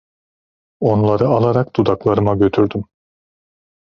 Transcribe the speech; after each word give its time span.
Onları 0.79 1.27
alarak 1.27 1.75
dudaklarıma 1.75 2.35
götürdüm. 2.35 2.83